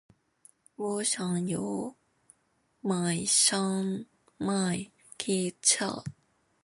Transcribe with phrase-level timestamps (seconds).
[0.77, 1.95] 我想要购
[2.79, 3.83] 买小
[4.37, 6.03] 米汽车。